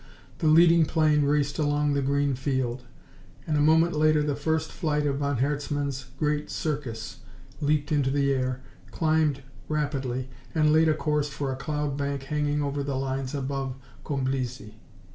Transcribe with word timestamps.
The 0.39 0.47
leading 0.47 0.85
plane 0.85 1.25
raced 1.25 1.59
along 1.59 1.93
the 1.93 2.01
green 2.01 2.33
field, 2.33 2.85
and 3.45 3.55
a 3.55 3.61
moment 3.61 3.95
later 3.95 4.23
the 4.23 4.35
first 4.35 4.71
flight 4.71 5.05
of 5.05 5.17
von 5.19 5.37
Herzmann's 5.37 6.07
great 6.17 6.49
Circus 6.49 7.17
leaped 7.61 7.91
into 7.91 8.09
the 8.09 8.33
air, 8.33 8.61
climbed 8.89 9.43
rapidly, 9.67 10.27
and 10.55 10.73
laid 10.73 10.89
a 10.89 10.95
course 10.95 11.29
for 11.29 11.51
a 11.51 11.55
cloud 11.55 11.97
bank 11.97 12.23
hanging 12.23 12.63
over 12.63 12.81
the 12.81 12.95
lines 12.95 13.35
above 13.35 13.75
Comblizy. 14.03 14.73